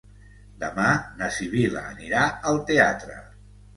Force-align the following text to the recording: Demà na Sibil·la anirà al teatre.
Demà 0.61 0.85
na 1.21 1.29
Sibil·la 1.37 1.85
anirà 1.93 2.23
al 2.53 2.59
teatre. 2.71 3.19